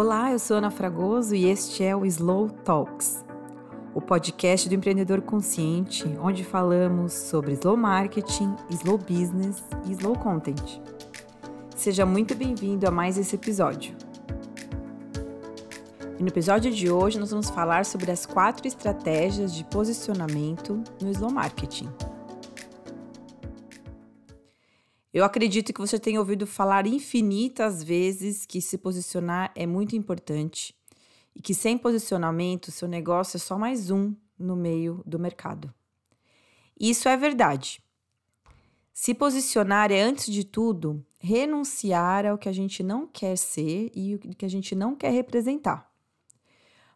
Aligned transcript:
Olá, 0.00 0.30
eu 0.30 0.38
sou 0.38 0.58
Ana 0.58 0.70
Fragoso 0.70 1.34
e 1.34 1.46
este 1.46 1.82
é 1.82 1.96
o 1.96 2.06
Slow 2.06 2.48
Talks, 2.48 3.24
o 3.92 4.00
podcast 4.00 4.68
do 4.68 4.74
empreendedor 4.76 5.20
consciente, 5.20 6.04
onde 6.22 6.44
falamos 6.44 7.12
sobre 7.12 7.54
slow 7.54 7.76
marketing, 7.76 8.54
slow 8.70 8.96
business 8.96 9.60
e 9.88 9.90
slow 9.94 10.16
content. 10.16 10.80
Seja 11.74 12.06
muito 12.06 12.36
bem-vindo 12.36 12.86
a 12.86 12.92
mais 12.92 13.18
esse 13.18 13.34
episódio. 13.34 13.92
E 16.16 16.22
no 16.22 16.28
episódio 16.28 16.70
de 16.70 16.88
hoje 16.88 17.18
nós 17.18 17.32
vamos 17.32 17.50
falar 17.50 17.84
sobre 17.84 18.12
as 18.12 18.24
quatro 18.24 18.68
estratégias 18.68 19.52
de 19.52 19.64
posicionamento 19.64 20.80
no 21.02 21.10
slow 21.10 21.32
marketing. 21.32 21.88
Eu 25.12 25.24
acredito 25.24 25.72
que 25.72 25.80
você 25.80 25.98
tenha 25.98 26.20
ouvido 26.20 26.46
falar 26.46 26.86
infinitas 26.86 27.82
vezes 27.82 28.44
que 28.44 28.60
se 28.60 28.76
posicionar 28.76 29.50
é 29.54 29.66
muito 29.66 29.96
importante 29.96 30.74
e 31.34 31.40
que 31.40 31.54
sem 31.54 31.78
posicionamento 31.78 32.70
seu 32.70 32.86
negócio 32.86 33.36
é 33.36 33.40
só 33.40 33.56
mais 33.56 33.90
um 33.90 34.14
no 34.38 34.54
meio 34.54 35.02
do 35.06 35.18
mercado. 35.18 35.72
Isso 36.78 37.08
é 37.08 37.16
verdade. 37.16 37.82
Se 38.92 39.14
posicionar 39.14 39.92
é, 39.92 40.00
antes 40.00 40.26
de 40.26 40.44
tudo, 40.44 41.04
renunciar 41.20 42.26
ao 42.26 42.36
que 42.36 42.48
a 42.48 42.52
gente 42.52 42.82
não 42.82 43.06
quer 43.06 43.38
ser 43.38 43.90
e 43.94 44.16
o 44.16 44.18
que 44.18 44.44
a 44.44 44.48
gente 44.48 44.74
não 44.74 44.94
quer 44.94 45.10
representar. 45.10 45.88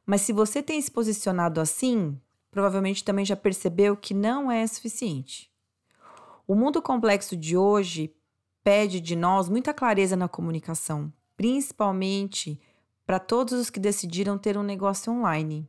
Mas 0.05 0.23
se 0.23 0.33
você 0.33 0.63
tem 0.63 0.83
se 0.83 0.91
posicionado 0.91 1.61
assim, 1.61 2.21
provavelmente 2.51 3.05
também 3.05 3.25
já 3.25 3.37
percebeu 3.37 3.97
que 3.97 4.13
não 4.13 4.51
é 4.51 4.67
suficiente. 4.67 5.52
O 6.47 6.55
mundo 6.55 6.83
complexo 6.83 7.37
de 7.37 7.57
hoje 7.57 8.13
pede 8.65 9.01
de 9.01 9.15
nós 9.15 9.49
muita 9.49 9.73
clareza 9.73 10.17
na 10.17 10.29
comunicação, 10.29 11.13
principalmente 11.37 12.61
para 13.07 13.21
todos 13.21 13.53
os 13.53 13.71
que 13.71 13.79
decidiram 13.79 14.37
ter 14.37 14.59
um 14.59 14.63
negócio 14.63 15.13
online. 15.13 15.69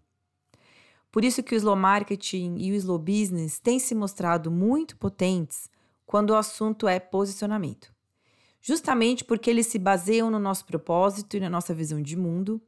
Por 1.12 1.24
isso 1.24 1.44
que 1.44 1.54
o 1.54 1.58
slow 1.58 1.76
marketing 1.76 2.58
e 2.58 2.72
o 2.72 2.76
slow 2.76 2.98
business 2.98 3.60
têm 3.60 3.78
se 3.78 3.94
mostrado 3.94 4.50
muito 4.50 4.98
potentes 4.98 5.70
quando 6.08 6.32
o 6.32 6.36
assunto 6.36 6.88
é 6.88 7.00
posicionamento. 7.00 7.94
Justamente 8.60 9.24
porque 9.24 9.50
eles 9.50 9.68
se 9.68 9.78
baseiam 9.78 10.32
no 10.32 10.40
nosso 10.40 10.66
propósito 10.66 11.38
e 11.38 11.40
na 11.40 11.50
nossa 11.50 11.74
visão 11.74 12.02
de 12.02 12.16
mundo. 12.16 12.60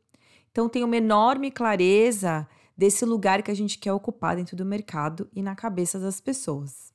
Então 0.52 0.70
tem 0.70 0.84
uma 0.84 0.98
enorme 0.98 1.50
clareza 1.50 2.48
desse 2.78 3.04
lugar 3.04 3.42
que 3.42 3.50
a 3.50 3.56
gente 3.56 3.80
quer 3.80 3.94
ocupar 3.94 4.36
dentro 4.36 4.56
do 4.56 4.66
mercado 4.66 5.28
e 5.34 5.42
na 5.42 5.56
cabeça 5.56 6.00
das 6.00 6.20
pessoas. 6.20 6.95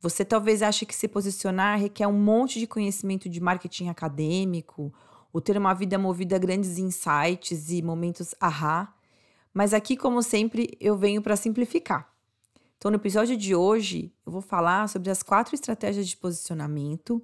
Você 0.00 0.24
talvez 0.24 0.62
ache 0.62 0.86
que 0.86 0.94
se 0.94 1.08
posicionar 1.08 1.78
requer 1.78 2.06
um 2.06 2.12
monte 2.12 2.58
de 2.58 2.66
conhecimento 2.66 3.28
de 3.28 3.40
marketing 3.40 3.88
acadêmico, 3.88 4.92
ou 5.32 5.40
ter 5.40 5.56
uma 5.56 5.74
vida 5.74 5.98
movida 5.98 6.36
a 6.36 6.38
grandes 6.38 6.78
insights 6.78 7.70
e 7.70 7.82
momentos 7.82 8.34
ahá, 8.40 8.94
mas 9.52 9.74
aqui, 9.74 9.96
como 9.96 10.22
sempre, 10.22 10.76
eu 10.80 10.96
venho 10.96 11.20
para 11.20 11.36
simplificar. 11.36 12.12
Então, 12.76 12.90
no 12.90 12.96
episódio 12.96 13.36
de 13.36 13.54
hoje, 13.54 14.12
eu 14.24 14.30
vou 14.30 14.40
falar 14.40 14.88
sobre 14.88 15.10
as 15.10 15.22
quatro 15.22 15.54
estratégias 15.54 16.06
de 16.06 16.16
posicionamento 16.16 17.20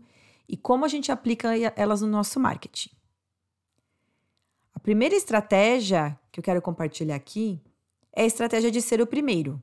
e 0.48 0.56
como 0.56 0.84
a 0.84 0.88
gente 0.88 1.12
aplica 1.12 1.56
elas 1.76 2.00
no 2.00 2.08
nosso 2.08 2.40
marketing. 2.40 2.90
A 4.74 4.80
primeira 4.80 5.14
estratégia 5.14 6.18
que 6.32 6.40
eu 6.40 6.44
quero 6.44 6.60
compartilhar 6.60 7.14
aqui 7.14 7.62
é 8.12 8.22
a 8.22 8.26
estratégia 8.26 8.70
de 8.70 8.82
ser 8.82 9.00
o 9.00 9.06
primeiro. 9.06 9.62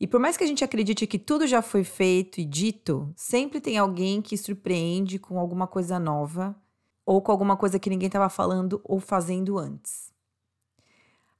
E 0.00 0.06
por 0.06 0.20
mais 0.20 0.36
que 0.36 0.44
a 0.44 0.46
gente 0.46 0.62
acredite 0.62 1.06
que 1.06 1.18
tudo 1.18 1.46
já 1.46 1.60
foi 1.60 1.82
feito 1.82 2.40
e 2.40 2.44
dito, 2.44 3.12
sempre 3.16 3.60
tem 3.60 3.78
alguém 3.78 4.22
que 4.22 4.36
surpreende 4.36 5.18
com 5.18 5.38
alguma 5.38 5.66
coisa 5.66 5.98
nova 5.98 6.56
ou 7.04 7.20
com 7.20 7.32
alguma 7.32 7.56
coisa 7.56 7.78
que 7.78 7.90
ninguém 7.90 8.06
estava 8.06 8.28
falando 8.28 8.80
ou 8.84 9.00
fazendo 9.00 9.58
antes. 9.58 10.12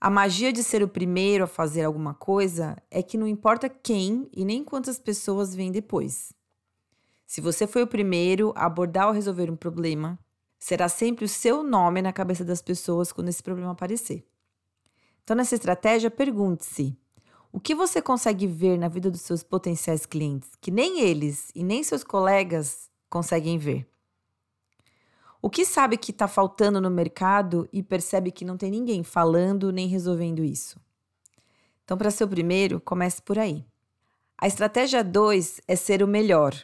A 0.01 0.09
magia 0.09 0.53
de 0.53 0.63
ser 0.63 0.83
o 0.83 0.89
primeiro 0.89 1.45
a 1.45 1.49
fazer 1.49 1.83
alguma 1.83 2.15
coisa 2.15 2.77
é 2.91 3.03
que 3.03 3.19
não 3.19 3.27
importa 3.27 3.69
quem 3.69 4.29
e 4.33 4.45
nem 4.45 4.65
quantas 4.65 4.99
pessoas 4.99 5.55
vêm 5.55 5.71
depois. 5.71 6.33
Se 7.27 7.41
você 7.41 7.67
foi 7.67 7.83
o 7.83 7.87
primeiro 7.87 8.53
a 8.57 8.67
abordar 8.67 9.09
ou 9.09 9.13
resolver 9.13 9.51
um 9.51 9.57
problema, 9.57 10.19
será 10.59 10.89
sempre 10.89 11.25
o 11.25 11.29
seu 11.29 11.63
nome 11.63 12.01
na 12.01 12.13
cabeça 12.13 12.45
das 12.45 12.63
pessoas 12.63 13.13
quando 13.13 13.29
esse 13.29 13.43
problema 13.43 13.73
aparecer. 13.73 14.27
Então, 15.23 15.37
nessa 15.37 15.55
estratégia, 15.55 16.11
pergunte-se: 16.11 16.97
o 17.59 17.61
que 17.61 17.75
você 17.75 18.01
consegue 18.01 18.47
ver 18.47 18.79
na 18.79 18.87
vida 18.87 19.11
dos 19.11 19.23
seus 19.23 19.43
potenciais 19.43 20.07
clientes 20.07 20.49
que 20.61 20.71
nem 20.71 21.01
eles 21.01 21.51
e 21.57 21.65
nem 21.65 21.83
seus 21.83 22.05
colegas 22.05 22.89
conseguem 23.11 23.59
ver? 23.59 23.85
O 25.43 25.51
que 25.51 25.65
sabe 25.65 25.97
que 25.97 26.13
está 26.13 26.29
faltando 26.29 26.81
no 26.81 26.89
mercado 26.89 27.69
e 27.73 27.83
percebe 27.83 28.31
que 28.31 28.45
não 28.45 28.57
tem 28.57 28.71
ninguém 28.71 29.03
falando 29.03 29.73
nem 29.73 29.89
resolvendo 29.89 30.45
isso? 30.45 30.79
Então, 31.83 31.99
para 31.99 32.13
ser 32.13 32.23
o 32.23 32.29
primeiro, 32.29 32.81
comece 32.81 33.21
por 33.21 33.37
aí. 33.37 33.67
A 34.41 34.47
estratégia 34.47 35.03
2 35.03 35.63
é 35.67 35.75
ser 35.75 36.01
o 36.01 36.07
melhor. 36.07 36.55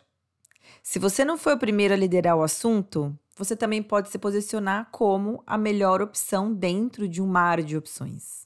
Se 0.80 1.00
você 1.00 1.24
não 1.24 1.36
foi 1.36 1.54
o 1.54 1.58
primeiro 1.58 1.92
a 1.92 1.96
liderar 1.96 2.36
o 2.36 2.42
assunto, 2.44 3.12
você 3.36 3.56
também 3.56 3.82
pode 3.82 4.10
se 4.10 4.18
posicionar 4.18 4.90
como 4.92 5.42
a 5.44 5.58
melhor 5.58 6.00
opção 6.00 6.54
dentro 6.54 7.08
de 7.08 7.20
um 7.20 7.26
mar 7.26 7.60
de 7.64 7.76
opções. 7.76 8.44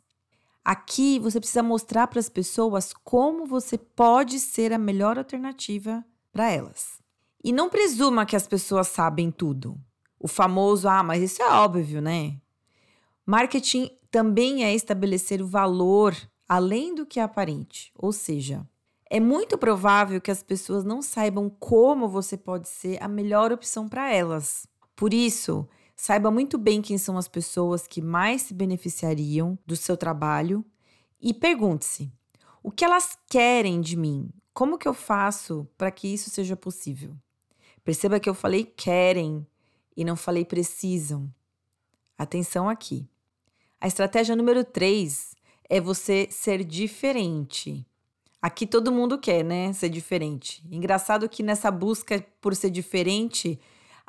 Aqui 0.64 1.19
você 1.19 1.41
precisa 1.41 1.62
mostrar 1.62 2.06
para 2.06 2.20
as 2.20 2.28
pessoas 2.28 2.92
como 3.04 3.46
você 3.46 3.78
pode 3.78 4.38
ser 4.38 4.72
a 4.72 4.78
melhor 4.78 5.19
alternativa 5.19 6.04
para 6.32 6.50
elas. 6.50 6.98
E 7.42 7.52
não 7.52 7.70
presuma 7.70 8.26
que 8.26 8.36
as 8.36 8.46
pessoas 8.46 8.88
sabem 8.88 9.30
tudo. 9.30 9.78
O 10.18 10.28
famoso, 10.28 10.88
ah, 10.88 11.02
mas 11.02 11.22
isso 11.22 11.42
é 11.42 11.48
óbvio, 11.48 12.02
né? 12.02 12.36
Marketing 13.24 13.91
também 14.10 14.64
é 14.64 14.74
estabelecer 14.74 15.41
o 15.41 15.47
valor 15.47 16.16
além 16.48 16.94
do 16.94 17.06
que 17.06 17.20
é 17.20 17.22
aparente. 17.22 17.92
Ou 17.94 18.12
seja, 18.12 18.66
é 19.10 19.20
muito 19.20 19.56
provável 19.56 20.20
que 20.20 20.30
as 20.30 20.42
pessoas 20.42 20.84
não 20.84 21.00
saibam 21.00 21.48
como 21.48 22.08
você 22.08 22.36
pode 22.36 22.68
ser 22.68 23.02
a 23.02 23.08
melhor 23.08 23.52
opção 23.52 23.88
para 23.88 24.12
elas. 24.12 24.66
Por 24.97 25.14
isso, 25.14 25.68
Saiba 26.00 26.31
muito 26.31 26.56
bem 26.56 26.81
quem 26.81 26.97
são 26.97 27.19
as 27.19 27.26
pessoas 27.26 27.84
que 27.84 28.00
mais 28.00 28.42
se 28.42 28.54
beneficiariam 28.54 29.59
do 29.66 29.75
seu 29.75 29.97
trabalho 29.97 30.64
e 31.20 31.34
pergunte-se: 31.34 32.09
o 32.62 32.70
que 32.70 32.84
elas 32.84 33.19
querem 33.28 33.81
de 33.81 33.97
mim? 33.97 34.31
Como 34.54 34.78
que 34.78 34.86
eu 34.86 34.94
faço 34.94 35.69
para 35.76 35.91
que 35.91 36.06
isso 36.06 36.31
seja 36.31 36.54
possível? 36.56 37.16
Perceba 37.82 38.20
que 38.20 38.28
eu 38.28 38.34
falei 38.34 38.64
querem 38.64 39.44
e 39.97 40.04
não 40.04 40.14
falei 40.14 40.44
precisam. 40.44 41.28
Atenção 42.16 42.69
aqui. 42.69 43.04
A 43.80 43.88
estratégia 43.88 44.36
número 44.36 44.65
3 44.65 45.34
é 45.69 45.80
você 45.80 46.28
ser 46.30 46.62
diferente. 46.62 47.84
Aqui 48.41 48.69
todo 48.69 48.92
mundo 48.92 49.19
quer, 49.19 49.44
né? 49.44 49.72
Ser 49.72 49.88
diferente. 49.88 50.65
Engraçado 50.70 51.28
que 51.28 51.42
nessa 51.42 51.72
busca 51.72 52.25
por 52.41 52.54
ser 52.54 52.70
diferente, 52.70 53.59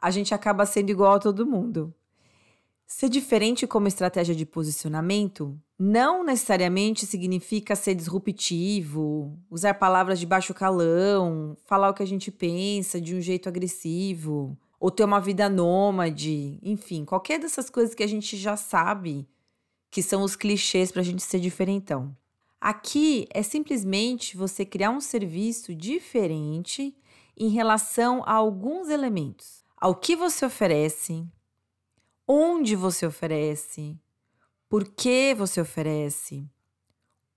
a 0.01 0.11
gente 0.11 0.33
acaba 0.33 0.65
sendo 0.65 0.89
igual 0.89 1.13
a 1.13 1.19
todo 1.19 1.45
mundo. 1.45 1.93
Ser 2.85 3.09
diferente 3.09 3.67
como 3.67 3.87
estratégia 3.87 4.33
de 4.33 4.45
posicionamento 4.45 5.59
não 5.77 6.23
necessariamente 6.23 7.05
significa 7.05 7.75
ser 7.75 7.93
disruptivo, 7.93 9.37
usar 9.49 9.75
palavras 9.75 10.19
de 10.19 10.25
baixo 10.25 10.53
calão, 10.53 11.55
falar 11.65 11.89
o 11.89 11.93
que 11.93 12.01
a 12.01 12.07
gente 12.07 12.31
pensa 12.31 12.99
de 12.99 13.15
um 13.15 13.21
jeito 13.21 13.47
agressivo, 13.47 14.57
ou 14.79 14.89
ter 14.89 15.03
uma 15.03 15.21
vida 15.21 15.47
nômade, 15.47 16.57
enfim, 16.63 17.05
qualquer 17.05 17.39
dessas 17.39 17.69
coisas 17.69 17.93
que 17.93 18.03
a 18.03 18.07
gente 18.07 18.35
já 18.35 18.57
sabe 18.57 19.27
que 19.91 20.01
são 20.01 20.23
os 20.23 20.35
clichês 20.35 20.91
para 20.91 21.01
a 21.01 21.05
gente 21.05 21.21
ser 21.21 21.39
diferentão. 21.39 22.15
Aqui 22.59 23.27
é 23.33 23.43
simplesmente 23.43 24.35
você 24.35 24.65
criar 24.65 24.89
um 24.89 24.99
serviço 24.99 25.73
diferente 25.75 26.95
em 27.37 27.49
relação 27.49 28.21
a 28.25 28.33
alguns 28.33 28.89
elementos 28.89 29.63
ao 29.79 29.95
que 29.95 30.15
você 30.15 30.45
oferece, 30.45 31.25
onde 32.27 32.75
você 32.75 33.05
oferece, 33.05 33.97
por 34.67 34.87
que 34.89 35.33
você 35.33 35.61
oferece, 35.61 36.47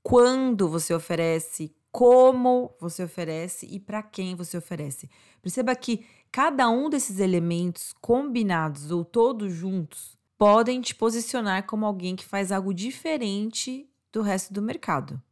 quando 0.02 0.69
você 0.69 0.93
oferece, 0.93 1.75
como 1.90 2.75
você 2.81 3.05
oferece 3.05 3.66
e 3.66 3.78
para 3.78 4.02
quem 4.02 4.34
você 4.34 4.56
oferece. 4.56 5.08
Perceba 5.40 5.76
que 5.76 6.05
cada 6.32 6.69
um 6.69 6.90
desses 6.90 7.20
elementos 7.20 7.94
combinados 8.00 8.90
ou 8.90 9.05
todos 9.05 9.52
juntos 9.52 10.19
podem 10.37 10.81
te 10.81 10.94
posicionar 10.94 11.66
como 11.66 11.87
alguém 11.87 12.16
que 12.16 12.25
faz 12.25 12.50
algo 12.50 12.75
diferente 12.75 13.88
do 14.11 14.22
resto 14.22 14.52
do 14.52 14.61
mercado. 14.61 15.22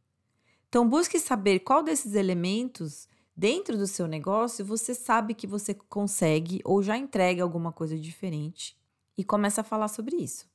Então, 0.69 0.87
busque 0.87 1.19
saber 1.19 1.59
qual 1.59 1.83
desses 1.83 2.15
elementos 2.15 3.09
dentro 3.35 3.77
do 3.77 3.87
seu 3.87 4.07
negócio, 4.07 4.65
você 4.65 4.93
sabe 4.93 5.33
que 5.33 5.47
você 5.47 5.73
consegue 5.73 6.61
ou 6.63 6.81
já 6.83 6.97
entrega 6.97 7.43
alguma 7.43 7.71
coisa 7.71 7.97
diferente 7.97 8.77
e 9.17 9.23
começa 9.23 9.61
a 9.61 9.63
falar 9.63 9.87
sobre 9.87 10.15
isso. 10.17 10.49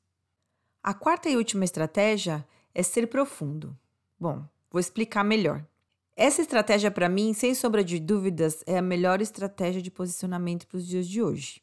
A 0.82 0.94
quarta 0.94 1.28
e 1.28 1.37
última 1.37 1.64
estratégia 1.64 2.46
é 2.75 2.82
ser 2.82 3.06
profundo. 3.08 3.76
Bom, 4.19 4.44
vou 4.70 4.81
explicar 4.81 5.25
melhor. 5.25 5.67
Essa 6.14 6.40
estratégia, 6.40 6.90
para 6.90 7.08
mim, 7.08 7.34
sem 7.34 7.55
sombra 7.55 7.84
de 7.84 7.99
dúvidas, 8.00 8.62
é 8.67 8.78
a 8.78 8.82
melhor 8.82 9.20
estratégia 9.20 9.82
de 9.82 9.90
posicionamento 9.90 10.67
para 10.67 10.78
os 10.78 10.87
dias 10.87 11.06
de 11.06 11.23
hoje. 11.23 11.62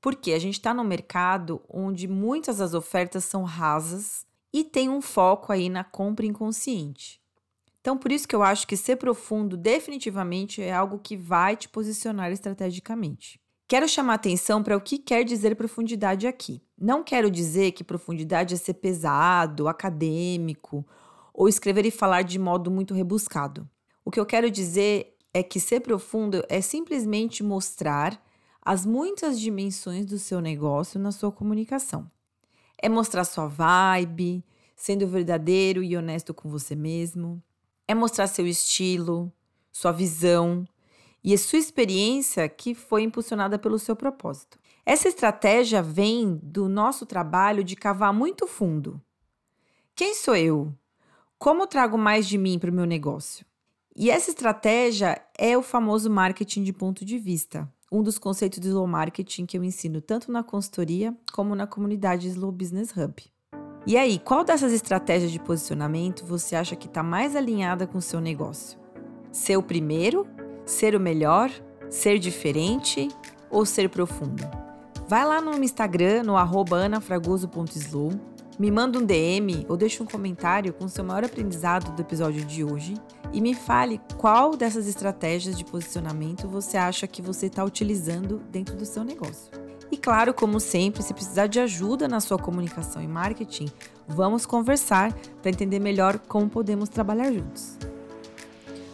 Porque 0.00 0.32
a 0.32 0.38
gente 0.38 0.54
está 0.54 0.74
no 0.74 0.82
mercado 0.82 1.62
onde 1.68 2.08
muitas 2.08 2.58
das 2.58 2.74
ofertas 2.74 3.24
são 3.24 3.44
rasas 3.44 4.26
e 4.52 4.64
tem 4.64 4.88
um 4.88 5.00
foco 5.00 5.52
aí 5.52 5.68
na 5.68 5.84
compra 5.84 6.26
inconsciente. 6.26 7.20
Então, 7.80 7.96
por 7.96 8.12
isso 8.12 8.28
que 8.28 8.36
eu 8.36 8.42
acho 8.42 8.66
que 8.66 8.76
ser 8.76 8.96
profundo 8.96 9.56
definitivamente 9.56 10.60
é 10.60 10.72
algo 10.72 10.98
que 10.98 11.16
vai 11.16 11.56
te 11.56 11.68
posicionar 11.68 12.30
estrategicamente. 12.30 13.40
Quero 13.66 13.88
chamar 13.88 14.14
atenção 14.14 14.62
para 14.62 14.76
o 14.76 14.80
que 14.80 14.98
quer 14.98 15.24
dizer 15.24 15.54
profundidade 15.54 16.26
aqui. 16.26 16.60
Não 16.76 17.02
quero 17.02 17.30
dizer 17.30 17.72
que 17.72 17.84
profundidade 17.84 18.54
é 18.54 18.56
ser 18.56 18.74
pesado, 18.74 19.68
acadêmico 19.68 20.84
ou 21.32 21.48
escrever 21.48 21.86
e 21.86 21.90
falar 21.90 22.22
de 22.22 22.38
modo 22.38 22.70
muito 22.70 22.92
rebuscado. 22.92 23.68
O 24.04 24.10
que 24.10 24.18
eu 24.18 24.26
quero 24.26 24.50
dizer 24.50 25.16
é 25.32 25.42
que 25.42 25.60
ser 25.60 25.80
profundo 25.80 26.44
é 26.48 26.60
simplesmente 26.60 27.42
mostrar 27.42 28.20
as 28.60 28.84
muitas 28.84 29.40
dimensões 29.40 30.04
do 30.04 30.18
seu 30.18 30.40
negócio 30.40 31.00
na 31.00 31.12
sua 31.12 31.30
comunicação. 31.30 32.10
É 32.82 32.88
mostrar 32.88 33.24
sua 33.24 33.46
vibe, 33.46 34.44
sendo 34.74 35.06
verdadeiro 35.06 35.82
e 35.82 35.96
honesto 35.96 36.34
com 36.34 36.48
você 36.50 36.74
mesmo. 36.74 37.42
É 37.90 37.94
mostrar 37.94 38.28
seu 38.28 38.46
estilo, 38.46 39.32
sua 39.72 39.90
visão 39.90 40.64
e 41.24 41.34
a 41.34 41.38
sua 41.38 41.58
experiência 41.58 42.48
que 42.48 42.72
foi 42.72 43.02
impulsionada 43.02 43.58
pelo 43.58 43.80
seu 43.80 43.96
propósito. 43.96 44.60
Essa 44.86 45.08
estratégia 45.08 45.82
vem 45.82 46.38
do 46.40 46.68
nosso 46.68 47.04
trabalho 47.04 47.64
de 47.64 47.74
cavar 47.74 48.12
muito 48.12 48.46
fundo. 48.46 49.02
Quem 49.92 50.14
sou 50.14 50.36
eu? 50.36 50.72
Como 51.36 51.66
trago 51.66 51.98
mais 51.98 52.28
de 52.28 52.38
mim 52.38 52.60
para 52.60 52.70
o 52.70 52.72
meu 52.72 52.86
negócio? 52.86 53.44
E 53.96 54.08
essa 54.08 54.30
estratégia 54.30 55.20
é 55.36 55.58
o 55.58 55.62
famoso 55.62 56.08
marketing 56.08 56.62
de 56.62 56.72
ponto 56.72 57.04
de 57.04 57.18
vista, 57.18 57.68
um 57.90 58.04
dos 58.04 58.20
conceitos 58.20 58.60
do 58.60 58.68
slow 58.68 58.86
marketing 58.86 59.46
que 59.46 59.58
eu 59.58 59.64
ensino 59.64 60.00
tanto 60.00 60.30
na 60.30 60.44
consultoria 60.44 61.12
como 61.32 61.56
na 61.56 61.66
comunidade 61.66 62.28
Slow 62.28 62.52
Business 62.52 62.96
Hub. 62.96 63.20
E 63.86 63.96
aí, 63.96 64.18
qual 64.18 64.44
dessas 64.44 64.72
estratégias 64.72 65.30
de 65.30 65.38
posicionamento 65.38 66.24
você 66.26 66.54
acha 66.54 66.76
que 66.76 66.86
está 66.86 67.02
mais 67.02 67.34
alinhada 67.34 67.86
com 67.86 67.98
o 67.98 68.02
seu 68.02 68.20
negócio? 68.20 68.78
Ser 69.32 69.56
o 69.56 69.62
primeiro? 69.62 70.26
Ser 70.66 70.94
o 70.94 71.00
melhor? 71.00 71.50
Ser 71.88 72.18
diferente? 72.18 73.08
Ou 73.50 73.64
ser 73.64 73.88
profundo? 73.88 74.44
Vai 75.08 75.24
lá 75.24 75.40
no 75.40 75.52
Instagram, 75.64 76.22
no 76.22 76.36
anafragoso.slow, 76.36 78.12
me 78.60 78.70
manda 78.70 78.98
um 78.98 79.06
DM 79.06 79.64
ou 79.70 79.76
deixa 79.76 80.02
um 80.02 80.06
comentário 80.06 80.74
com 80.74 80.84
o 80.84 80.88
seu 80.88 81.02
maior 81.02 81.24
aprendizado 81.24 81.90
do 81.96 82.02
episódio 82.02 82.44
de 82.44 82.62
hoje 82.62 82.94
e 83.32 83.40
me 83.40 83.54
fale 83.54 83.98
qual 84.18 84.54
dessas 84.54 84.86
estratégias 84.86 85.56
de 85.56 85.64
posicionamento 85.64 86.46
você 86.46 86.76
acha 86.76 87.06
que 87.06 87.22
você 87.22 87.46
está 87.46 87.64
utilizando 87.64 88.42
dentro 88.50 88.76
do 88.76 88.84
seu 88.84 89.02
negócio. 89.02 89.59
E 89.90 89.96
claro, 89.96 90.32
como 90.32 90.60
sempre, 90.60 91.02
se 91.02 91.12
precisar 91.12 91.48
de 91.48 91.58
ajuda 91.58 92.06
na 92.06 92.20
sua 92.20 92.38
comunicação 92.38 93.02
e 93.02 93.08
marketing, 93.08 93.68
vamos 94.06 94.46
conversar 94.46 95.12
para 95.42 95.50
entender 95.50 95.80
melhor 95.80 96.18
como 96.18 96.48
podemos 96.48 96.88
trabalhar 96.88 97.32
juntos. 97.32 97.76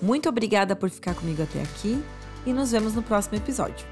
Muito 0.00 0.28
obrigada 0.28 0.74
por 0.74 0.88
ficar 0.88 1.14
comigo 1.14 1.42
até 1.42 1.60
aqui 1.60 2.02
e 2.46 2.52
nos 2.52 2.70
vemos 2.70 2.94
no 2.94 3.02
próximo 3.02 3.36
episódio. 3.36 3.86